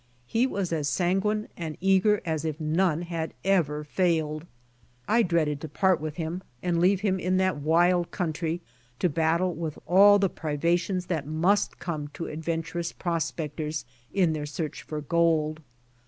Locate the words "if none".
2.43-3.03